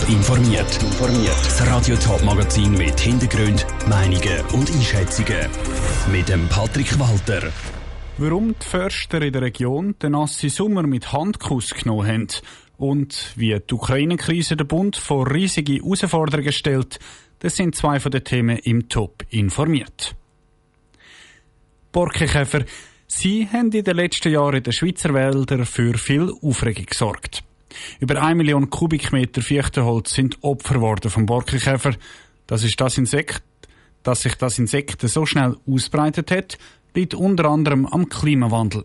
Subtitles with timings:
[0.00, 0.82] Top informiert.
[0.82, 1.36] Informiert.
[1.44, 5.48] Das Radio Top Magazin mit Hintergrund, Meinungen und Einschätzungen
[6.12, 7.50] mit dem Patrick Walter.
[8.18, 12.28] Warum die Förster in der Region den nassen Sommer mit Handkuss genommen haben
[12.76, 16.98] und wie die Ukraine-Krise den Bund vor riesige Herausforderungen stellt,
[17.40, 20.14] das sind zwei von den Themen im Top informiert.
[21.92, 22.64] Borkenkäfer.
[23.06, 27.42] Sie haben in den letzten Jahren in den Schweizer Wäldern für viel Aufregung gesorgt.
[28.00, 31.94] Über 1 Million Kubikmeter Fichtenholz sind Opfer geworden vom Borkenkäfer.
[32.46, 33.42] Das ist das Insekt,
[34.02, 36.58] dass sich das Insekt so schnell ausbreitet hat,
[36.94, 38.84] liegt unter anderem am Klimawandel.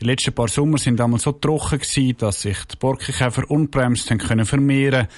[0.00, 4.46] Die letzten paar Sommer sind damals so trocken gewesen, dass sich die Borkenkäfer unbremst können
[4.46, 5.08] vermehren.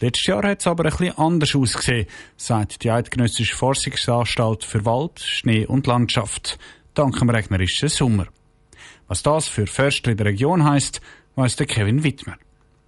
[0.00, 2.06] Letztes Jahr hat es aber ein bisschen anders ausgesehen,
[2.36, 6.58] sagt die Eidgenössische Forschungsanstalt für Wald, Schnee und Landschaft,
[6.94, 8.26] dank dem regnerischen Sommer.
[9.06, 11.00] Was das für Förster in der Region heisst,
[11.34, 12.36] weiss der Kevin Wittmer.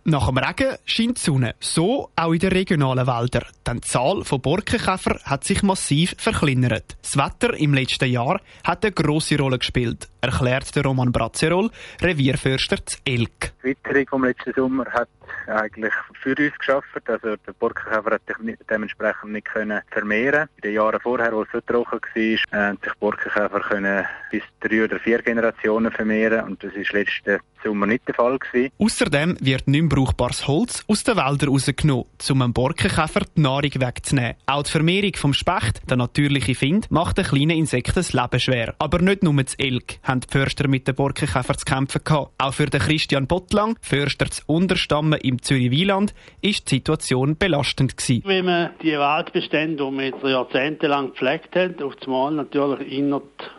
[0.06, 1.54] Nach dem Regen scheint die Sonne.
[1.60, 3.46] So auch in den regionalen Wäldern.
[3.66, 6.98] Denn die Zahl von Borkenkäfer hat sich massiv verkleinert.
[7.00, 12.84] Das Wetter im letzten Jahr hat eine grosse Rolle gespielt, erklärt der Roman Brazzerol, Revierförster
[12.84, 13.52] zu Elk.
[13.62, 15.08] Die Witterung vom letzten Sommer hat
[15.46, 17.08] eigentlich für uns geschafft.
[17.08, 20.48] Also der Borkenkäfer hat sich dementsprechend nicht können vermehren.
[20.56, 24.84] In den Jahren vorher, wo es so trocken war, haben sich Borkenkäfer können bis drei
[24.84, 28.72] oder vier Generationen vermehren und das ist letzten Sommer nicht der Fall gewesen.
[28.78, 34.34] Außerdem wird nicht brauchbares Holz aus den Wäldern rausgenommen, um einem Borkenkäfer die Nahrung wegzunehmen.
[34.46, 38.74] Auch die Vermehrung vom Specht, der natürliche Find, macht den kleinen Insekten das Leben schwer.
[38.78, 42.32] Aber nicht nur das Elk haben die Förster mit den Borkenkäfern zu kämpfen gehabt.
[42.38, 48.22] Auch für den Christian Bottlang, Förster zu Unterstammen im Zürich-Wieland, ist die Situation belastend gewesen.
[48.24, 53.10] Wenn man die Waldbestände, die wir jetzt jahrzehntelang gepflegt haben, auf einmal natürlich in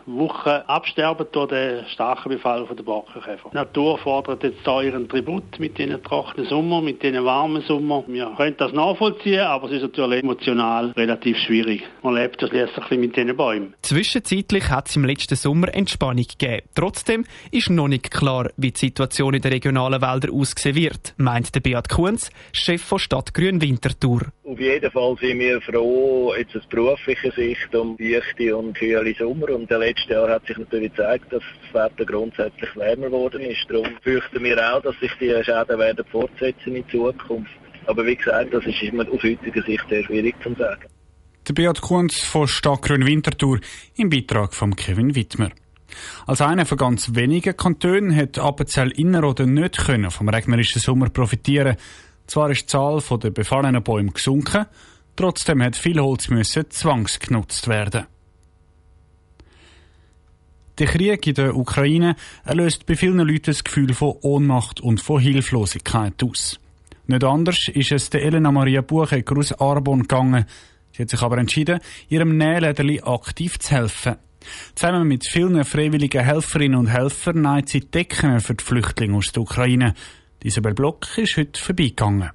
[0.06, 3.50] Wochen absterben durch den starken Befall der Borkenkäfer.
[3.50, 8.04] Die Natur fordert jetzt da ihren Tribut mit diesen trockenen Sommer, mit diesen warmen Sommer.
[8.06, 11.82] Wir können das nachvollziehen, aber es ist natürlich emotional relativ schwierig.
[12.02, 13.74] Man lebt ja schließlich mit diesen Bäumen.
[13.82, 16.68] Zwischenzeitlich hat es im letzten Sommer Entspannung gegeben.
[16.74, 21.54] Trotzdem ist noch nicht klar, wie die Situation in den regionalen Wäldern aussehen wird, meint
[21.54, 24.22] der Beat Kunz, Chef von Stadtgrün Winterthur.
[24.44, 29.50] Auf jeden Fall sind wir froh, jetzt aus beruflicher Sicht, um dichte und kühle Sommer.
[29.50, 31.42] Und im letzten Jahr hat sich natürlich gezeigt, dass
[31.72, 33.66] das Wetter grundsätzlich wärmer geworden ist.
[33.68, 37.50] Darum fürchten wir auch, dass sich die Schäden werden fortsetzen in Zukunft.
[37.86, 40.86] Aber wie gesagt, das ist immer aus heutiger Sicht sehr schwierig zu sagen.
[41.48, 43.60] Der Beat Kunz von Stadtgrün Winterthur
[43.96, 45.50] im Beitrag von Kevin Wittmer.
[46.26, 51.76] Als einer von ganz wenigen Kantonen hat Appenzell Innerrhoden nicht können vom regnerischen Sommer profitieren.
[52.26, 54.66] Zwar ist die Zahl der befallenen Bäume gesunken,
[55.14, 58.06] trotzdem hat viel Holz müssen zwangsgenutzt werden.
[60.78, 65.20] Der Krieg in der Ukraine löst bei vielen Leuten das Gefühl von Ohnmacht und von
[65.20, 66.60] Hilflosigkeit aus.
[67.06, 70.44] Nicht anders ist es der Elena Maria Buchecker aus Arbon gegangen.
[70.92, 74.16] Sie hat sich aber entschieden, ihrem Nähläderli aktiv zu helfen.
[74.74, 79.42] Zusammen mit vielen freiwilligen Helferinnen und Helfern näht sie Decken für die Flüchtlinge aus der
[79.42, 79.94] Ukraine.
[80.42, 82.30] Isabel Block ist heute vorbeigegangen.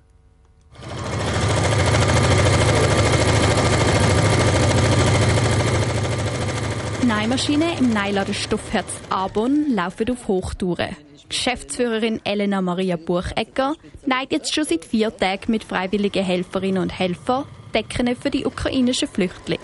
[7.22, 10.96] Neimaschine im Neiladen Stoffherz Arbon laufen auf Hochtouren.
[11.30, 13.76] Geschäftsführerin Elena Maria Buchecker
[14.08, 17.46] neigt jetzt schon seit vier Tagen mit freiwilligen Helferinnen und Helfern
[17.76, 19.62] Decken für die ukrainischen Flüchtlinge.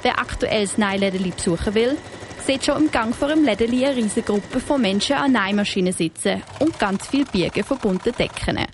[0.00, 1.98] Wer aktuell das Neilädeli besuchen will,
[2.46, 6.42] sieht schon im Gang vor dem Lädeli eine riesige Gruppe von Menschen an Neimaschinen sitzen
[6.58, 8.66] und ganz viel Biegen von bunten Decken.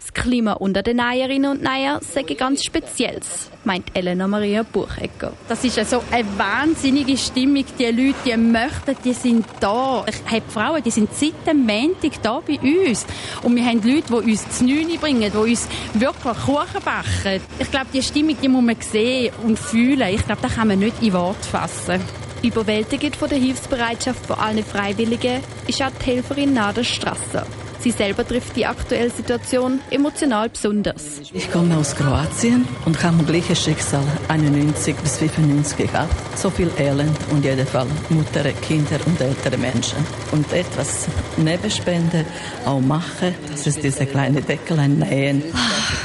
[0.00, 5.34] Das Klima unter den Neierinnen und Neier sei ganz spezielles, meint Elena Maria Buchecker.
[5.46, 7.66] Das ist also eine wahnsinnige Stimmung.
[7.78, 10.02] Die Leute, die möchten, die sind da.
[10.08, 13.04] Ich habe Frauen, die sind seit dem Montag da bei uns.
[13.42, 17.42] Und wir haben Leute, die uns zu Neune bringen, die uns wirklich Kuchen backen.
[17.58, 20.14] Ich glaube, die Stimmung, die muss man sehen und fühlen.
[20.14, 22.00] Ich glaube, das kann man nicht in Wort fassen.
[22.42, 27.46] Überwältigend von der Hilfsbereitschaft von allen Freiwilligen ist auch die Helferin Nada Strasser.
[27.80, 31.22] Sie selber trifft die aktuelle Situation emotional besonders.
[31.32, 36.38] Ich komme aus Kroatien und habe gleiche Schicksal 91 bis 95 gehabt.
[36.38, 39.96] So viel Elend und jeden Fall Mutter, Kinder und ältere Menschen.
[40.30, 42.26] Und etwas Nebenspende
[42.66, 45.42] auch machen, das ist diese kleine Decklein nähen.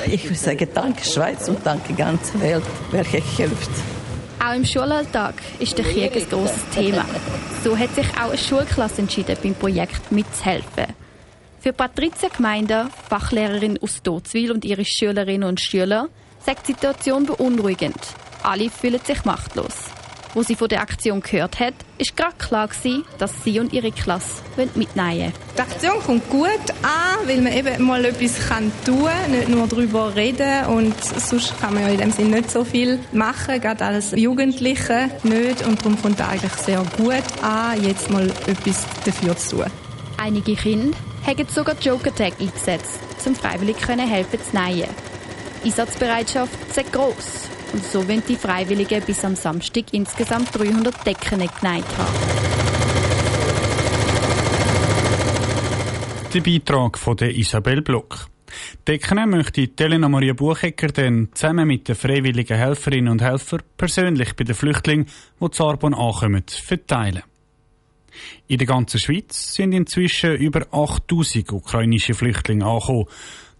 [0.05, 3.71] Ich sagen, danke Schweiz und danke ganze Welt, welche hilft.
[4.39, 7.03] Auch im Schulalltag ist der Krieg ein grosses Thema.
[7.65, 11.04] So hat sich auch eine Schulklasse entschieden, beim Projekt mitzuhelfen.
[11.65, 16.09] Für Patricia Gemeinder, Fachlehrerin aus Dozwil und ihre Schülerinnen und Schüler,
[16.45, 17.97] sagt die Situation beunruhigend.
[18.43, 19.73] Alle fühlen sich machtlos.
[20.35, 23.91] Wo sie von der Aktion gehört hat, ist gerade klar gewesen, dass sie und ihre
[23.91, 24.43] Klasse
[24.75, 25.33] mitnehmen wollen.
[25.57, 29.65] Die Aktion kommt gut an, weil man eben mal etwas kann tun kann, nicht nur
[29.65, 33.85] darüber reden und sonst kann man ja in dem Sinne nicht so viel machen, gerade
[33.85, 39.35] als Jugendliche nicht und darum kommt es eigentlich sehr gut an, jetzt mal etwas dafür
[39.35, 39.65] zu tun.
[40.17, 40.95] Einige Kinder
[41.25, 44.89] haben sogar Joker-Tag eingesetzt, um freiwillig helfen zu nähen.
[45.63, 47.49] Einsatzbereitschaft ist gross.
[47.73, 52.13] Und so wollen die Freiwilligen bis am Samstag insgesamt 300 Decken geneigt haben.
[56.33, 58.27] Der Beitrag von der Isabel Block.
[58.87, 64.43] Decken möchte Elena Maria Buchecker dann zusammen mit den freiwilligen Helferinnen und Helfern persönlich bei
[64.43, 65.07] den Flüchtlingen,
[65.41, 67.23] die zu Arbon ankommen, verteilen.
[68.47, 73.05] In der ganzen Schweiz sind inzwischen über 8000 ukrainische Flüchtlinge angekommen.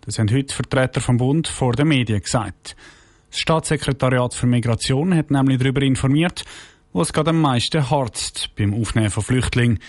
[0.02, 2.76] Das haben heute Vertreter vom Bund vor den Medien gesagt.
[3.32, 6.46] Das Staatssekretariat für Migration hat nämlich darüber informiert,
[6.94, 9.80] wo es gerade am meisten harzt beim Aufnehmen von Flüchtlingen.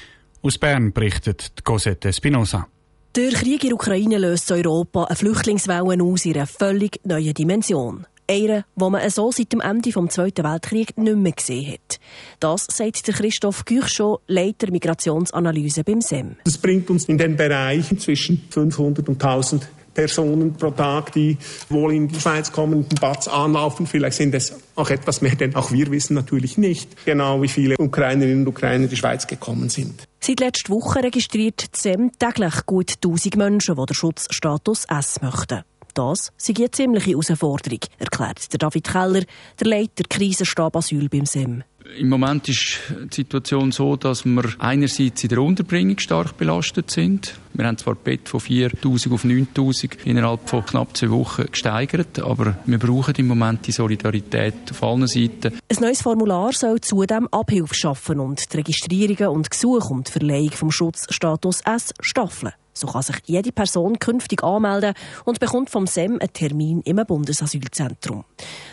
[0.42, 2.66] Aus Bern berichtet Cosette Espinosa.
[3.14, 8.06] Der Krieg in der Ukraine löst Europa eine Flüchtlingswelle aus in einer völlig neuen Dimension.
[8.28, 12.00] Eine, die man so seit dem Ende des Zweiten Weltkriegs nicht mehr gesehen hat.
[12.40, 16.36] Das sagt Christoph Güchschow, Leiter Migrationsanalyse beim SEM.
[16.44, 21.38] Das bringt uns in den Bereich zwischen 500 und 1000 Personen pro Tag, die
[21.70, 23.86] wohl in die Schweiz kommen, den Batz anlaufen.
[23.86, 27.76] Vielleicht sind es auch etwas mehr, denn auch wir wissen natürlich nicht genau, wie viele
[27.78, 30.06] Ukrainerinnen und Ukrainer in die Schweiz gekommen sind.
[30.20, 35.62] Seit letzter Woche registriert die SEM täglich gut 1000 Menschen, die den Schutzstatus S möchten.
[35.96, 39.22] Das sei eine ziemliche Herausforderung, erklärt der David Keller,
[39.58, 41.64] der Leiter Krisenstab Asyl beim SEM.
[41.98, 47.38] Im Moment ist die Situation so, dass wir einerseits in der Unterbringung stark belastet sind.
[47.54, 52.58] Wir haben zwar Bett von 4.000 auf 9.000 innerhalb von knapp zwei Wochen gesteigert, aber
[52.66, 55.58] wir brauchen im Moment die Solidarität auf allen Seiten.
[55.70, 60.50] Ein neues Formular soll zudem Abhilfe schaffen und die Registrierungen und Gesuche um die Verleihung
[60.50, 62.52] vom Schutzstatus S staffeln.
[62.76, 64.92] So kann sich jede Person künftig anmelden
[65.24, 68.24] und bekommt vom SEM einen Termin im Bundesasylzentrum.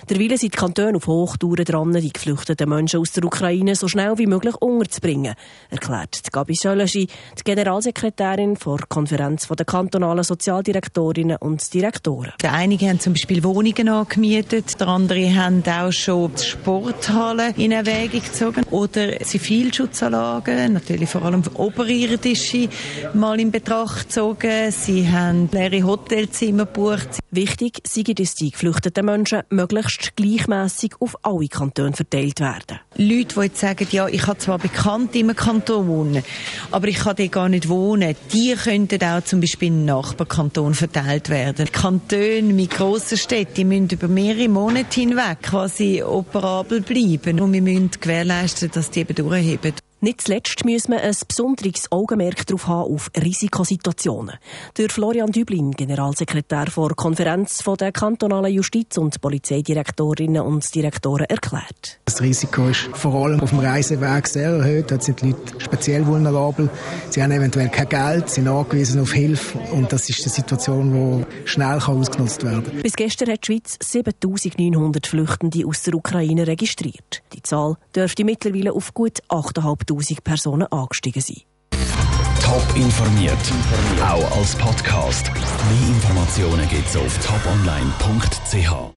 [0.09, 4.17] Derweil sind die Kantone auf Hochtouren dran, die geflüchteten Menschen aus der Ukraine so schnell
[4.17, 5.35] wie möglich unterzubringen,
[5.69, 12.33] erklärt Gabi Schöleschi, die Generalsekretärin der Konferenz der kantonalen Sozialdirektorinnen und Direktoren.
[12.41, 17.71] Die einige haben zum Beispiel Wohnungen angemietet, die anderen haben auch schon die Sporthallen in
[17.71, 22.67] Erwägung gezogen oder Zivilschutzanlagen, natürlich vor allem oberirdische,
[23.13, 24.71] mal in Betracht gezogen.
[24.71, 27.19] Sie haben leere Hotelzimmer gebucht.
[27.31, 32.79] Wichtig sei, dass die geflüchteten Menschen möglichst gleichmäßig auf alle Kantone verteilt werden.
[32.95, 36.23] Leute, die jetzt sagen, ja, ich habe zwar bekannt im Kanton wohnen,
[36.71, 41.29] aber ich kann dort gar nicht wohnen, die könnten auch zum Beispiel in Nachbarkanton verteilt
[41.29, 41.71] werden.
[41.71, 47.61] Kantone mit grossen Städten, die müssen über mehrere Monate hinweg quasi operabel bleiben und wir
[47.61, 49.73] müssen gewährleisten, dass die eben durchheben.
[50.03, 54.35] Nicht zuletzt müssen wir ein besonderes Augenmerk darauf haben auf Risikosituationen.
[54.77, 62.01] Der Florian Düblin, Generalsekretär der Konferenz der kantonalen Justiz- und Polizeidirektorinnen und Direktoren, erklärt.
[62.03, 64.91] Das Risiko ist vor allem auf dem Reiseweg sehr erhöht.
[64.91, 66.69] Dort sind die Leute speziell vulnerabel.
[67.09, 71.47] Sie haben eventuell kein Geld, sind angewiesen auf Hilfe und das ist eine Situation, die
[71.50, 72.81] schnell ausgenutzt werden kann.
[72.81, 77.23] Bis gestern hat die Schweiz 7900 Flüchtende aus der Ukraine registriert.
[77.31, 81.45] Die Zahl dürfte mittlerweile auf gut 8.500 1000 Personen angestiegen sind.
[82.41, 83.37] Top informiert,
[84.01, 85.31] auch als Podcast.
[85.33, 88.91] Mehr Informationen gibt es auf toponline.ch.